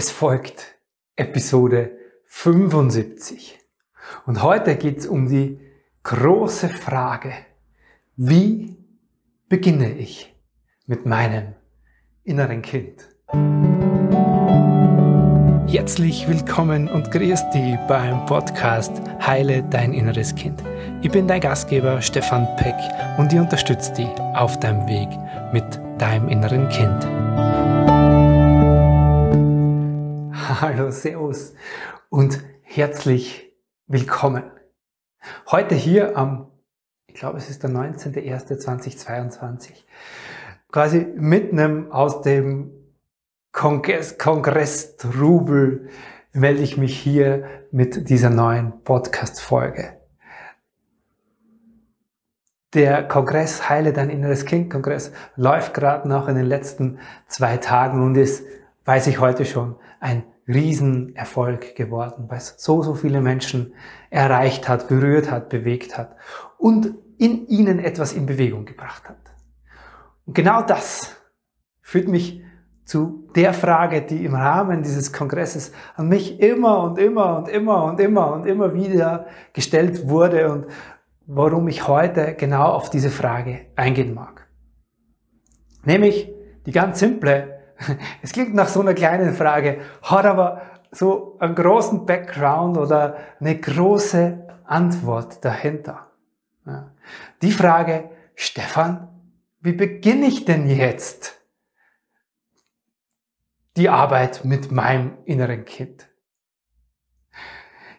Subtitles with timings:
[0.00, 0.76] Es folgt
[1.16, 1.90] Episode
[2.26, 3.58] 75.
[4.26, 5.58] Und heute geht es um die
[6.04, 7.32] große Frage,
[8.14, 8.76] wie
[9.48, 10.32] beginne ich
[10.86, 11.54] mit meinem
[12.22, 13.08] inneren Kind?
[15.68, 20.62] Herzlich willkommen und grüß dich beim Podcast Heile dein inneres Kind.
[21.02, 22.76] Ich bin dein Gastgeber Stefan Peck
[23.18, 25.08] und ich unterstütze dich auf deinem Weg
[25.52, 25.64] mit
[26.00, 27.97] deinem inneren Kind.
[30.60, 31.54] Hallo, Servus
[32.08, 33.54] und herzlich
[33.86, 34.42] willkommen.
[35.52, 36.50] Heute hier am,
[37.06, 39.70] ich glaube es ist der 19.01.2022,
[40.72, 42.72] quasi mitten aus dem
[43.52, 45.90] Kongress, Kongress Trubel
[46.32, 49.96] melde ich mich hier mit dieser neuen Podcast-Folge.
[52.74, 58.02] Der Kongress Heile dein inneres Kind Kongress läuft gerade noch in den letzten zwei Tagen
[58.02, 58.44] und ist,
[58.86, 63.74] weiß ich heute schon, ein Riesenerfolg geworden, weil es so, so viele Menschen
[64.10, 66.16] erreicht hat, berührt hat, bewegt hat
[66.56, 69.18] und in ihnen etwas in Bewegung gebracht hat.
[70.24, 71.16] Und genau das
[71.82, 72.42] führt mich
[72.84, 77.84] zu der Frage, die im Rahmen dieses Kongresses an mich immer und immer und immer
[77.84, 80.66] und immer und immer wieder gestellt wurde und
[81.26, 84.48] warum ich heute genau auf diese Frage eingehen mag.
[85.84, 86.32] Nämlich
[86.64, 87.57] die ganz simple
[88.22, 93.58] Es klingt nach so einer kleinen Frage, hat aber so einen großen Background oder eine
[93.58, 96.10] große Antwort dahinter.
[97.42, 99.08] Die Frage, Stefan,
[99.60, 101.40] wie beginne ich denn jetzt
[103.76, 106.08] die Arbeit mit meinem inneren Kind?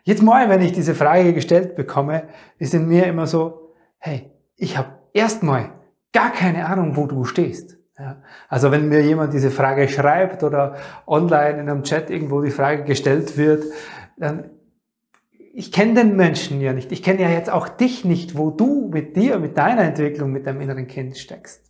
[0.04, 4.78] Jetzt mal, wenn ich diese Frage gestellt bekomme, ist in mir immer so, hey, ich
[4.78, 5.74] habe erstmal
[6.14, 7.79] gar keine Ahnung, wo du stehst.
[8.00, 8.22] Ja.
[8.48, 12.86] Also wenn mir jemand diese Frage schreibt oder online in einem Chat irgendwo die Frage
[12.86, 13.66] gestellt wird,
[14.18, 14.52] dann
[15.54, 16.92] ich kenne den Menschen ja nicht.
[16.94, 20.48] Ich kenne ja jetzt auch dich nicht, wo du mit dir, mit deiner Entwicklung, mit
[20.48, 21.69] deinem inneren Kind steckst.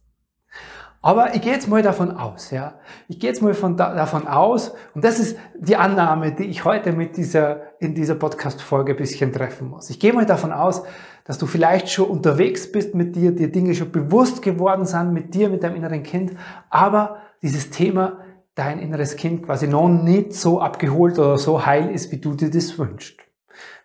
[1.02, 2.78] Aber ich gehe jetzt mal davon aus, ja.
[3.08, 6.66] Ich gehe jetzt mal von da, davon aus, und das ist die Annahme, die ich
[6.66, 9.90] heute mit dieser, in dieser Podcast-Folge ein bisschen treffen muss.
[9.90, 10.84] Ich gehe mal davon aus,
[11.24, 15.34] dass du vielleicht schon unterwegs bist mit dir, dir Dinge schon bewusst geworden sind mit
[15.34, 16.34] dir, mit deinem inneren Kind,
[16.70, 18.18] aber dieses Thema,
[18.56, 22.52] dein inneres Kind quasi noch nicht so abgeholt oder so heil ist, wie du dir
[22.52, 23.22] das wünschst.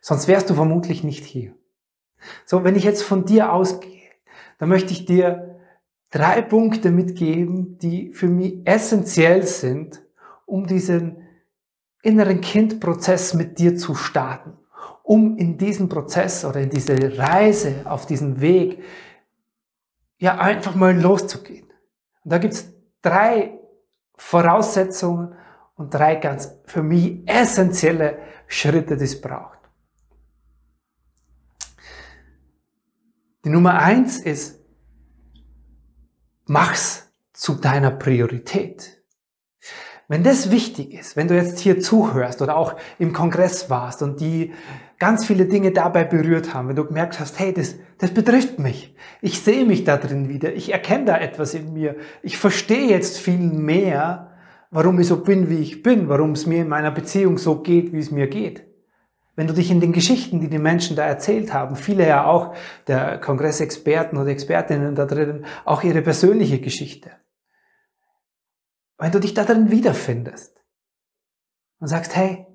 [0.01, 1.55] Sonst wärst du vermutlich nicht hier.
[2.45, 4.01] So, wenn ich jetzt von dir ausgehe,
[4.59, 5.54] dann möchte ich dir
[6.15, 10.01] drei Punkte mitgeben, die für mich essentiell sind,
[10.47, 11.27] um diesen
[12.03, 14.53] inneren Kindprozess mit dir zu starten,
[15.03, 18.85] um in diesen Prozess oder in diese Reise, auf diesen Weg,
[20.19, 21.67] ja einfach mal loszugehen.
[22.23, 23.59] Und da gibt's drei
[24.17, 25.35] Voraussetzungen
[25.75, 29.59] und drei ganz für mich essentielle Schritte, die es braucht.
[33.45, 34.64] Die Nummer eins ist,
[36.47, 39.03] mach's zu deiner Priorität.
[40.07, 44.21] Wenn das wichtig ist, wenn du jetzt hier zuhörst oder auch im Kongress warst und
[44.21, 44.53] die
[44.99, 48.95] ganz viele Dinge dabei berührt haben, wenn du gemerkt hast, hey, das, das betrifft mich.
[49.23, 50.53] Ich sehe mich da drin wieder.
[50.53, 51.97] Ich erkenne da etwas in mir.
[52.23, 54.33] Ich verstehe jetzt viel mehr,
[54.71, 57.93] warum ich so bin, wie ich bin, warum es mir in meiner Beziehung so geht,
[57.95, 58.74] wie es mir geht.
[59.37, 62.55] Wenn du dich in den Geschichten, die die Menschen da erzählt haben, viele ja auch
[62.87, 67.11] der Kongressexperten oder Expertinnen da drin, auch ihre persönliche Geschichte.
[68.97, 70.63] Wenn du dich da drin wiederfindest
[71.81, 72.47] und sagst, hey,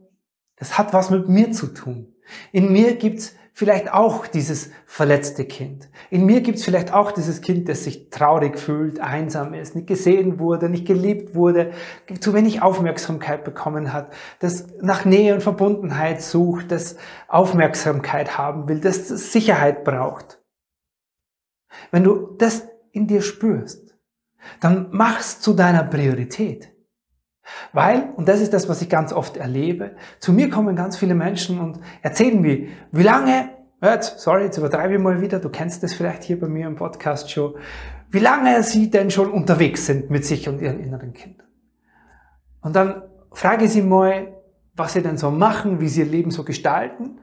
[0.59, 2.13] das hat was mit mir zu tun.
[2.51, 5.89] In mir gibt's vielleicht auch dieses verletzte Kind.
[6.09, 9.87] In mir gibt es vielleicht auch dieses Kind, das sich traurig fühlt, einsam ist, nicht
[9.87, 11.71] gesehen wurde, nicht geliebt wurde,
[12.21, 16.95] zu wenig Aufmerksamkeit bekommen hat, das nach Nähe und Verbundenheit sucht, das
[17.27, 20.41] Aufmerksamkeit haben will, das Sicherheit braucht.
[21.91, 23.93] Wenn du das in dir spürst,
[24.61, 26.71] dann mach's zu deiner Priorität.
[27.73, 31.15] Weil, und das ist das, was ich ganz oft erlebe, zu mir kommen ganz viele
[31.15, 33.49] Menschen und erzählen mir, wie lange,
[33.81, 36.75] jetzt, sorry, jetzt übertreibe ich mal wieder, du kennst das vielleicht hier bei mir im
[36.75, 37.55] Podcast schon,
[38.11, 41.47] wie lange sie denn schon unterwegs sind mit sich und ihren inneren Kindern.
[42.61, 44.33] Und dann frage ich sie mal,
[44.75, 47.19] was sie denn so machen, wie sie ihr Leben so gestalten.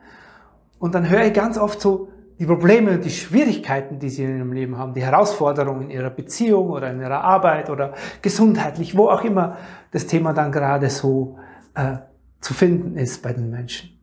[0.78, 4.52] Und dann höre ich ganz oft so, die Probleme die Schwierigkeiten, die sie in ihrem
[4.52, 9.24] Leben haben, die Herausforderungen in ihrer Beziehung oder in ihrer Arbeit oder gesundheitlich, wo auch
[9.24, 9.56] immer
[9.90, 11.38] das Thema dann gerade so
[11.74, 11.98] äh,
[12.40, 13.98] zu finden ist bei den Menschen.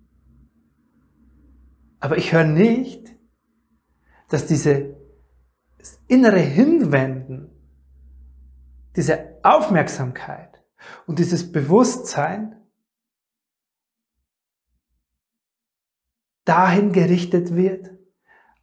[2.00, 3.16] Aber ich höre nicht,
[4.30, 4.96] dass diese
[6.08, 7.50] innere Hinwenden,
[8.96, 10.54] diese Aufmerksamkeit
[11.06, 12.56] Und dieses Bewusstsein
[16.46, 17.93] dahin gerichtet wird,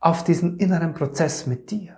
[0.00, 1.97] auf diesen inneren Prozess mit dir.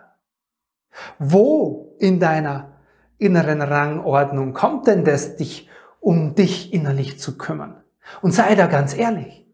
[1.19, 2.73] Wo in deiner
[3.19, 5.69] inneren Rangordnung kommt denn das, dich
[6.01, 7.83] um dich innerlich zu kümmern?
[8.21, 9.47] Und sei da ganz ehrlich.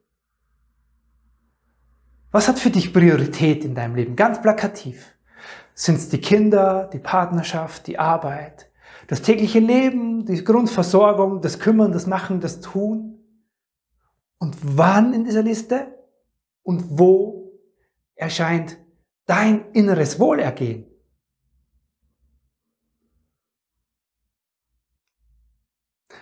[2.31, 4.17] Was hat für dich Priorität in deinem Leben?
[4.17, 5.15] Ganz plakativ.
[5.75, 8.71] Sind es die Kinder, die Partnerschaft, die Arbeit,
[9.07, 13.21] das tägliche Leben, die Grundversorgung, das Kümmern, das Machen, das Tun?
[14.39, 15.87] Und wann in dieser Liste
[16.63, 17.48] und wo
[18.19, 18.77] erscheint
[19.27, 20.85] dein inneres Wohlergehen?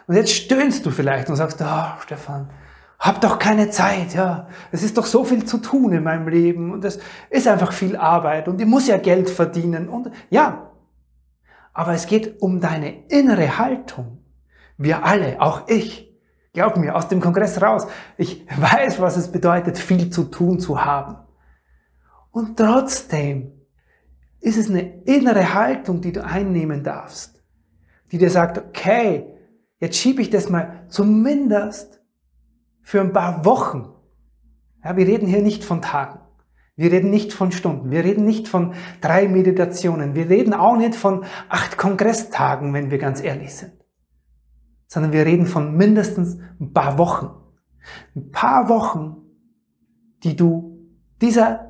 [0.07, 2.51] Und jetzt stöhnst du vielleicht und sagst, ah, oh, Stefan,
[2.99, 4.49] hab doch keine Zeit, ja.
[4.71, 7.97] Es ist doch so viel zu tun in meinem Leben und es ist einfach viel
[7.97, 10.71] Arbeit und ich muss ja Geld verdienen und ja.
[11.75, 14.25] Aber es geht um deine innere Haltung.
[14.79, 16.17] Wir alle, auch ich,
[16.53, 20.85] glaub mir, aus dem Kongress raus, ich weiß, was es bedeutet, viel zu tun zu
[20.85, 21.26] haben.
[22.37, 23.53] Und trotzdem
[24.41, 27.43] ist es eine innere Haltung, die du einnehmen darfst,
[28.13, 29.37] die dir sagt, okay,
[29.79, 32.01] Jetzt schiebe ich das mal zumindest
[32.83, 33.93] für ein paar Wochen.
[34.83, 36.21] Ja, wir reden hier nicht von Tagen.
[36.77, 37.91] Wir reden nicht von Stunden.
[37.91, 40.15] Wir reden nicht von drei Meditationen.
[40.15, 43.73] Wir reden auch nicht von acht Kongresstagen, wenn wir ganz ehrlich sind.
[44.87, 47.31] Sondern wir reden von mindestens ein paar Wochen.
[48.15, 49.17] Ein paar Wochen,
[50.23, 50.89] die du
[51.21, 51.66] dieser,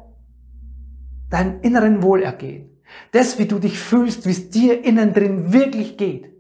[1.31, 2.82] dein inneren Wohlergehen,
[3.12, 6.32] das, wie du dich fühlst, wie es dir innen drin wirklich geht,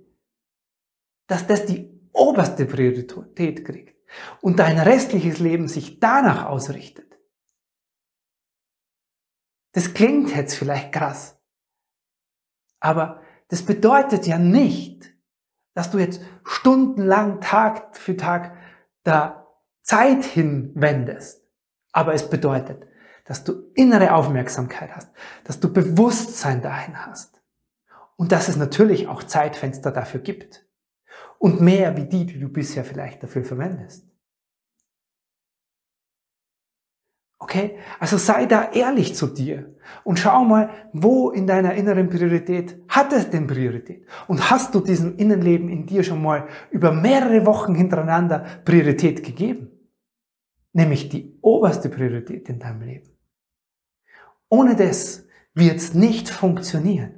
[1.26, 3.96] dass das die oberste Priorität kriegt
[4.40, 7.18] und dein restliches Leben sich danach ausrichtet.
[9.72, 11.38] Das klingt jetzt vielleicht krass,
[12.80, 15.12] aber das bedeutet ja nicht,
[15.74, 18.56] dass du jetzt stundenlang Tag für Tag
[19.02, 19.46] da
[19.82, 21.46] Zeit hinwendest.
[21.92, 22.86] Aber es bedeutet,
[23.26, 25.10] dass du innere Aufmerksamkeit hast,
[25.44, 27.40] dass du Bewusstsein dahin hast
[28.16, 30.66] und dass es natürlich auch Zeitfenster dafür gibt
[31.38, 34.06] und mehr wie die, die du bisher vielleicht dafür verwendest.
[37.38, 37.78] Okay?
[38.00, 39.74] Also sei da ehrlich zu dir
[40.04, 44.06] und schau mal, wo in deiner inneren Priorität hat es denn Priorität?
[44.26, 49.70] Und hast du diesem Innenleben in dir schon mal über mehrere Wochen hintereinander Priorität gegeben?
[50.72, 53.15] Nämlich die oberste Priorität in deinem Leben.
[54.48, 57.16] Ohne das wird es nicht funktionieren.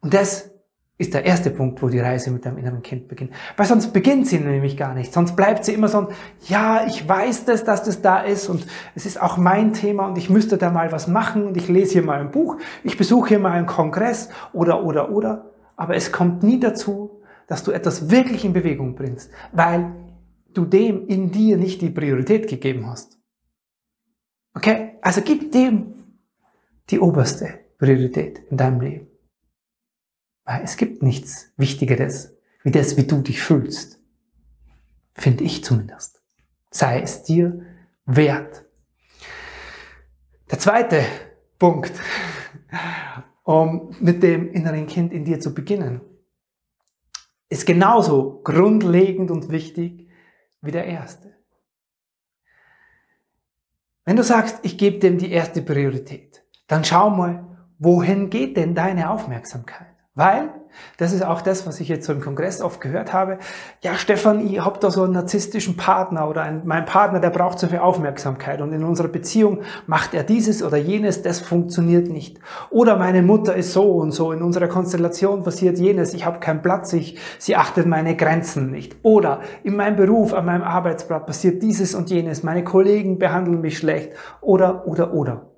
[0.00, 0.50] Und das
[0.98, 3.32] ist der erste Punkt, wo die Reise mit deinem inneren Kind beginnt.
[3.56, 5.12] Weil sonst beginnt sie nämlich gar nicht.
[5.12, 6.08] Sonst bleibt sie immer so
[6.48, 8.66] ja, ich weiß das, dass das da ist und
[8.96, 11.92] es ist auch mein Thema und ich müsste da mal was machen und ich lese
[11.92, 15.52] hier mal ein Buch, ich besuche hier mal einen Kongress oder, oder, oder.
[15.76, 19.92] Aber es kommt nie dazu, dass du etwas wirklich in Bewegung bringst, weil
[20.52, 23.17] du dem in dir nicht die Priorität gegeben hast.
[24.58, 24.98] Okay?
[25.02, 25.94] Also gib dem
[26.90, 29.06] die oberste Priorität in deinem Leben.
[30.44, 34.00] Weil es gibt nichts Wichtigeres, wie das, wie du dich fühlst.
[35.14, 36.20] Finde ich zumindest.
[36.72, 37.66] Sei es dir
[38.04, 38.64] wert.
[40.50, 41.04] Der zweite
[41.60, 41.92] Punkt,
[43.44, 46.00] um mit dem inneren Kind in dir zu beginnen,
[47.48, 50.08] ist genauso grundlegend und wichtig
[50.62, 51.37] wie der erste.
[54.08, 57.44] Wenn du sagst, ich gebe dem die erste Priorität, dann schau mal,
[57.78, 59.97] wohin geht denn deine Aufmerksamkeit?
[60.18, 60.48] Weil,
[60.96, 63.38] das ist auch das, was ich jetzt so im Kongress oft gehört habe,
[63.84, 67.60] ja Stefan, ich habe da so einen narzisstischen Partner oder ein, mein Partner, der braucht
[67.60, 72.40] so viel Aufmerksamkeit und in unserer Beziehung macht er dieses oder jenes, das funktioniert nicht.
[72.70, 76.62] Oder meine Mutter ist so und so, in unserer Konstellation passiert jenes, ich habe keinen
[76.62, 78.96] Platz, ich, sie achtet meine Grenzen nicht.
[79.04, 83.78] Oder in meinem Beruf, an meinem Arbeitsplatz passiert dieses und jenes, meine Kollegen behandeln mich
[83.78, 84.14] schlecht.
[84.40, 85.52] Oder, oder, oder.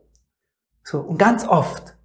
[0.83, 1.97] So, und ganz oft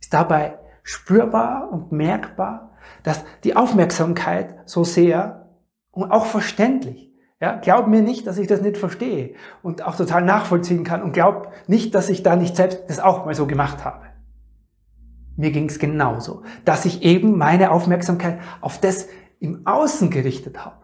[0.00, 5.48] ist dabei spürbar und merkbar, dass die Aufmerksamkeit so sehr
[5.90, 7.10] und auch verständlich.
[7.40, 11.12] Ja, glaub mir nicht, dass ich das nicht verstehe und auch total nachvollziehen kann und
[11.12, 14.06] glaub nicht, dass ich da nicht selbst das auch mal so gemacht habe.
[15.36, 19.08] Mir ging es genauso, dass ich eben meine Aufmerksamkeit auf das
[19.40, 20.76] im Außen gerichtet habe.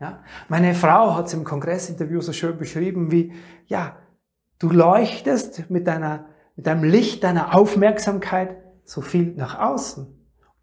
[0.00, 3.32] Ja, meine Frau hat es im Kongressinterview so schön beschrieben wie,
[3.66, 3.96] ja,
[4.58, 10.06] du leuchtest mit deiner, mit deinem Licht deiner Aufmerksamkeit so viel nach außen.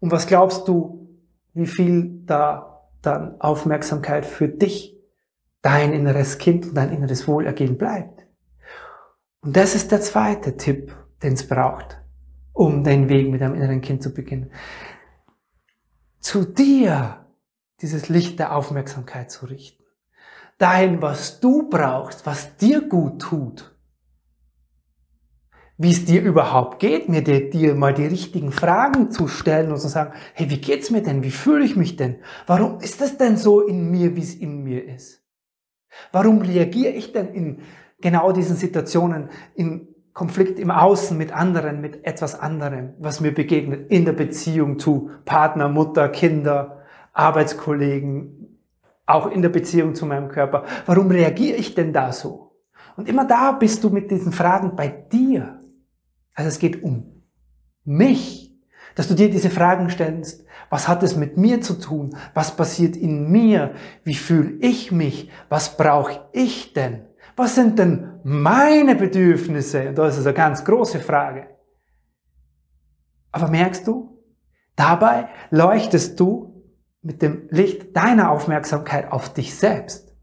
[0.00, 1.08] Und was glaubst du,
[1.54, 4.96] wie viel da dann Aufmerksamkeit für dich,
[5.60, 8.26] dein inneres Kind und dein inneres Wohlergehen bleibt?
[9.40, 12.00] Und das ist der zweite Tipp, den es braucht,
[12.52, 14.50] um den Weg mit deinem inneren Kind zu beginnen.
[16.20, 17.26] zu dir
[17.80, 19.82] dieses Licht der Aufmerksamkeit zu richten.
[20.56, 23.71] Dahin, was du brauchst, was dir gut tut.
[25.78, 29.78] Wie es dir überhaupt geht, mir dir, dir mal die richtigen Fragen zu stellen und
[29.78, 31.22] zu sagen, hey, wie geht's mir denn?
[31.22, 32.16] Wie fühle ich mich denn?
[32.46, 35.22] Warum ist das denn so in mir, wie es in mir ist?
[36.12, 37.58] Warum reagiere ich denn in
[38.00, 43.90] genau diesen Situationen, in Konflikt im Außen mit anderen, mit etwas anderem, was mir begegnet,
[43.90, 46.82] in der Beziehung zu Partner, Mutter, Kinder,
[47.14, 48.58] Arbeitskollegen,
[49.06, 50.64] auch in der Beziehung zu meinem Körper.
[50.84, 52.52] Warum reagiere ich denn da so?
[52.96, 55.61] Und immer da bist du mit diesen Fragen bei dir.
[56.34, 57.22] Also es geht um
[57.84, 58.52] mich,
[58.94, 60.44] dass du dir diese Fragen stellst.
[60.70, 62.16] Was hat es mit mir zu tun?
[62.34, 63.74] Was passiert in mir?
[64.04, 65.30] Wie fühle ich mich?
[65.48, 67.06] Was brauche ich denn?
[67.36, 69.88] Was sind denn meine Bedürfnisse?
[69.88, 71.48] Und das ist eine ganz große Frage.
[73.30, 74.22] Aber merkst du,
[74.76, 76.62] dabei leuchtest du
[77.00, 80.14] mit dem Licht deiner Aufmerksamkeit auf dich selbst.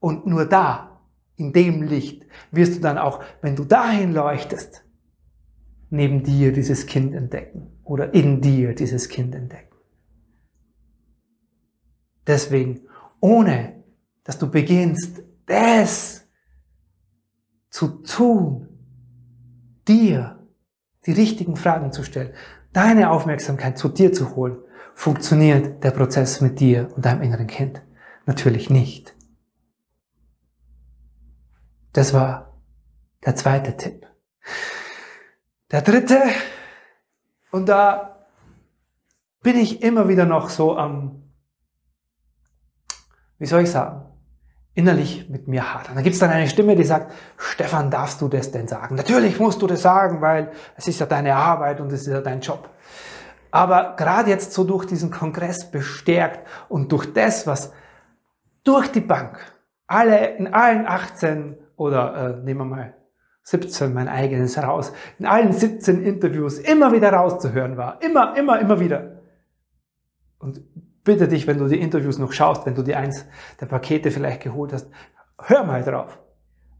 [0.00, 0.93] Und nur da,
[1.36, 4.84] in dem Licht, wirst du dann auch, wenn du dahin leuchtest,
[5.90, 9.76] neben dir dieses Kind entdecken oder in dir dieses Kind entdecken.
[12.26, 12.80] Deswegen,
[13.20, 13.84] ohne
[14.24, 16.26] dass du beginnst, das
[17.68, 18.68] zu tun,
[19.86, 20.38] dir
[21.06, 22.32] die richtigen Fragen zu stellen,
[22.72, 24.56] deine Aufmerksamkeit zu dir zu holen,
[24.94, 27.82] funktioniert der Prozess mit dir und deinem inneren Kind
[28.26, 29.14] natürlich nicht.
[31.94, 32.58] Das war
[33.24, 34.06] der zweite Tipp.
[35.70, 36.20] Der dritte,
[37.50, 38.26] und da
[39.42, 41.22] bin ich immer wieder noch so am,
[43.38, 44.06] wie soll ich sagen,
[44.74, 45.94] innerlich mit mir hadern.
[45.94, 48.96] Da gibt es dann eine Stimme, die sagt, Stefan, darfst du das denn sagen?
[48.96, 52.20] Natürlich musst du das sagen, weil es ist ja deine Arbeit und es ist ja
[52.20, 52.70] dein Job.
[53.52, 57.72] Aber gerade jetzt so durch diesen Kongress bestärkt und durch das, was
[58.64, 59.38] durch die Bank,
[59.86, 62.94] alle, in allen 18 oder äh, nehmen wir mal
[63.42, 68.02] 17 mein eigenes heraus, in allen 17 Interviews immer wieder rauszuhören war.
[68.02, 69.20] Immer, immer, immer wieder.
[70.38, 70.62] Und
[71.04, 73.26] bitte dich, wenn du die Interviews noch schaust, wenn du die eins
[73.60, 74.88] der Pakete vielleicht geholt hast,
[75.38, 76.18] hör mal drauf.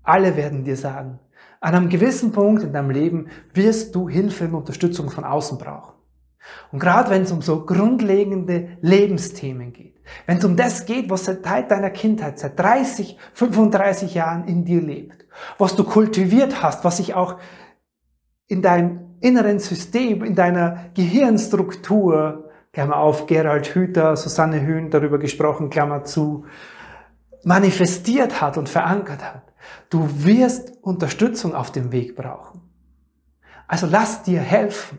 [0.03, 1.19] Alle werden dir sagen,
[1.61, 5.95] an einem gewissen Punkt in deinem Leben wirst du Hilfe und Unterstützung von außen brauchen.
[6.73, 9.94] Und gerade wenn es um so grundlegende Lebensthemen geht,
[10.27, 14.81] wenn es um das geht, was seit deiner Kindheit, seit 30, 35 Jahren in dir
[14.81, 15.27] lebt,
[15.59, 17.39] was du kultiviert hast, was sich auch
[18.47, 25.71] in deinem inneren System, in deiner Gehirnstruktur Klammer auf, Gerald Hüther, Susanne Hühn darüber gesprochen,
[25.71, 26.45] Klammer zu,
[27.45, 29.53] manifestiert hat und verankert hat.
[29.91, 32.63] Du wirst Unterstützung auf dem Weg brauchen.
[33.69, 34.99] Also lass dir helfen.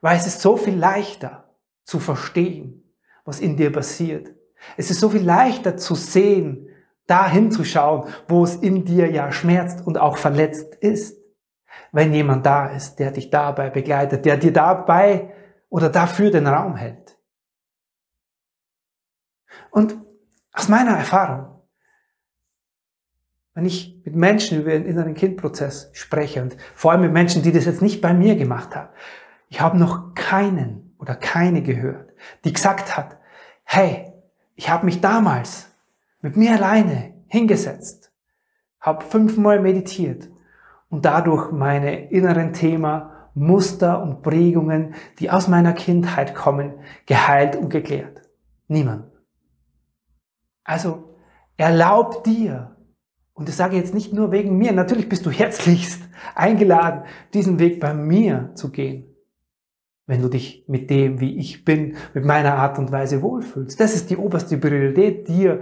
[0.00, 2.82] Weil es ist so viel leichter zu verstehen,
[3.24, 4.32] was in dir passiert.
[4.76, 6.68] Es ist so viel leichter zu sehen,
[7.06, 11.18] da hinzuschauen, wo es in dir ja schmerzt und auch verletzt ist.
[11.90, 15.34] Wenn jemand da ist, der dich dabei begleitet, der dir dabei
[15.68, 17.18] oder dafür den Raum hält.
[19.70, 19.96] Und
[20.52, 21.52] aus meiner Erfahrung,
[23.54, 27.52] wenn ich mit Menschen über den inneren Kindprozess spreche und vor allem mit Menschen, die
[27.52, 28.90] das jetzt nicht bei mir gemacht haben,
[29.48, 32.11] ich habe noch keinen oder keine gehört,
[32.44, 33.18] die gesagt hat,
[33.64, 34.12] hey,
[34.54, 35.70] ich habe mich damals
[36.20, 38.12] mit mir alleine hingesetzt,
[38.80, 40.28] habe fünfmal meditiert
[40.88, 46.74] und dadurch meine inneren Thema Muster und Prägungen, die aus meiner Kindheit kommen,
[47.06, 48.22] geheilt und geklärt.
[48.68, 49.10] Niemand.
[50.64, 51.16] Also
[51.56, 52.76] erlaub dir,
[53.32, 56.02] und das sage ich jetzt nicht nur wegen mir, natürlich bist du herzlichst
[56.34, 59.11] eingeladen, diesen Weg bei mir zu gehen,
[60.06, 63.78] wenn du dich mit dem, wie ich bin, mit meiner Art und Weise wohlfühlst.
[63.78, 65.60] Das ist die oberste Priorität, dir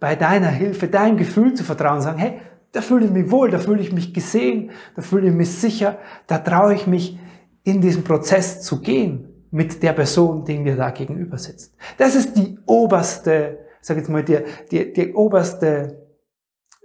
[0.00, 2.40] bei deiner Hilfe, deinem Gefühl zu vertrauen, sagen, hey,
[2.72, 5.98] da fühle ich mich wohl, da fühle ich mich gesehen, da fühle ich mich sicher,
[6.26, 7.18] da traue ich mich
[7.64, 11.76] in diesen Prozess zu gehen mit der Person, die mir da gegenüber sitzt.
[11.98, 14.38] Das ist die oberste, sag jetzt mal, die,
[14.70, 16.08] die, die oberste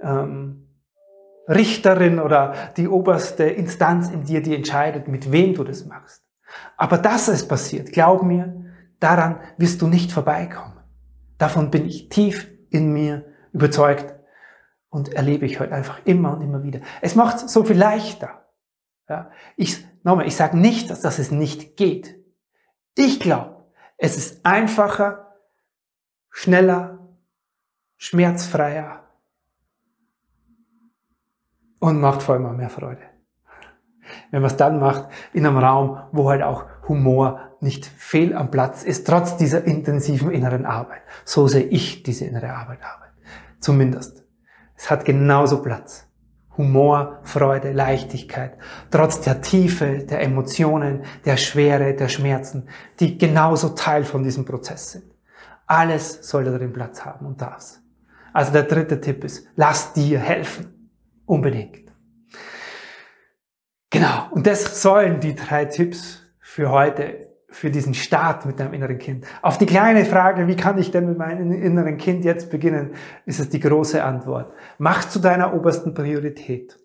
[0.01, 0.67] ähm,
[1.47, 6.26] Richterin oder die oberste Instanz in dir, die entscheidet, mit wem du das machst.
[6.77, 8.65] Aber dass es passiert, glaub mir,
[8.99, 10.77] daran wirst du nicht vorbeikommen.
[11.37, 14.15] Davon bin ich tief in mir überzeugt
[14.89, 16.79] und erlebe ich heute einfach immer und immer wieder.
[17.01, 18.45] Es macht so viel leichter.
[19.09, 22.15] Ja, ich, nochmal, ich sage nicht, dass das es nicht geht.
[22.95, 23.65] Ich glaube,
[23.97, 25.35] es ist einfacher,
[26.29, 27.07] schneller,
[27.97, 29.03] schmerzfreier
[31.79, 33.01] und macht vor allem auch mehr Freude.
[34.31, 38.51] Wenn man es dann macht in einem Raum, wo halt auch Humor nicht fehl am
[38.51, 41.01] Platz ist, trotz dieser intensiven inneren Arbeit.
[41.25, 42.79] So sehe ich diese innere Arbeit.
[42.83, 43.11] Arbeit.
[43.59, 44.23] Zumindest.
[44.75, 46.07] Es hat genauso Platz.
[46.57, 48.57] Humor, Freude, Leichtigkeit,
[48.89, 52.67] trotz der Tiefe, der Emotionen, der Schwere, der Schmerzen,
[52.99, 55.05] die genauso Teil von diesem Prozess sind.
[55.67, 57.79] Alles soll darin Platz haben und darf.
[58.33, 60.91] Also der dritte Tipp ist, lass dir helfen.
[61.25, 61.86] Unbedingt.
[63.97, 64.27] Genau.
[64.29, 69.25] Und das sollen die drei Tipps für heute, für diesen Start mit deinem inneren Kind.
[69.41, 72.93] Auf die kleine Frage, wie kann ich denn mit meinem inneren Kind jetzt beginnen,
[73.25, 74.53] ist es die große Antwort.
[74.77, 76.77] Mach zu deiner obersten Priorität.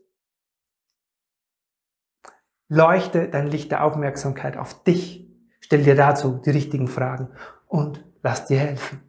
[2.68, 5.28] Leuchte dein Licht der Aufmerksamkeit auf dich.
[5.60, 7.28] Stell dir dazu die richtigen Fragen
[7.66, 9.02] und lass dir helfen.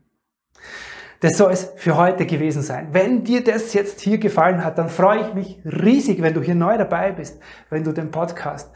[1.24, 2.90] Das soll es für heute gewesen sein.
[2.92, 6.54] Wenn dir das jetzt hier gefallen hat, dann freue ich mich riesig, wenn du hier
[6.54, 7.40] neu dabei bist,
[7.70, 8.70] wenn du den Podcast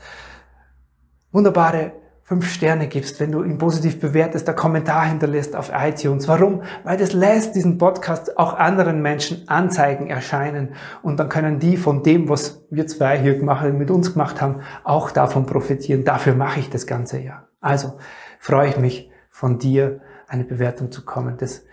[1.34, 1.92] wunderbare
[2.24, 6.30] fünf Sterne gibst, wenn du ihn positiv bewertest, der Kommentar hinterlässt auf iTunes.
[6.30, 6.64] Warum?
[6.86, 10.70] Weil das lässt diesen Podcast auch anderen Menschen Anzeigen erscheinen
[11.02, 14.62] und dann können die von dem, was wir zwei hier gemacht, mit uns gemacht haben,
[14.86, 16.06] auch davon profitieren.
[16.06, 17.50] Dafür mache ich das ganze ja.
[17.60, 17.98] Also
[18.40, 20.00] freue ich mich von dir
[20.30, 21.36] eine Bewertung zu kommen.
[21.38, 21.66] Das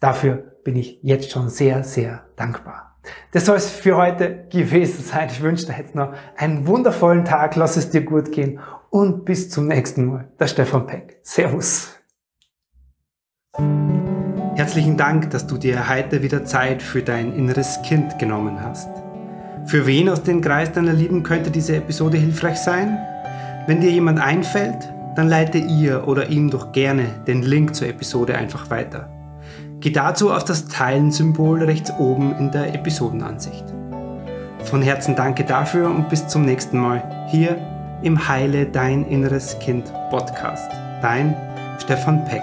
[0.00, 2.98] Dafür bin ich jetzt schon sehr, sehr dankbar.
[3.32, 5.28] Das soll es für heute gewesen sein.
[5.30, 7.56] Ich wünsche dir jetzt noch einen wundervollen Tag.
[7.56, 10.28] Lass es dir gut gehen und bis zum nächsten Mal.
[10.38, 11.20] Der Stefan Peck.
[11.22, 11.96] Servus.
[14.54, 18.88] Herzlichen Dank, dass du dir heute wieder Zeit für dein inneres Kind genommen hast.
[19.66, 22.98] Für wen aus dem Kreis deiner Lieben könnte diese Episode hilfreich sein?
[23.66, 28.36] Wenn dir jemand einfällt, dann leite ihr oder ihm doch gerne den Link zur Episode
[28.36, 29.19] einfach weiter.
[29.80, 33.64] Geh dazu auf das Teilen-Symbol rechts oben in der Episodenansicht.
[34.64, 37.56] Von Herzen danke dafür und bis zum nächsten Mal hier
[38.02, 40.70] im Heile Dein Inneres Kind Podcast.
[41.00, 41.34] Dein
[41.78, 42.42] Stefan Peck.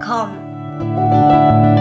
[0.00, 1.75] .com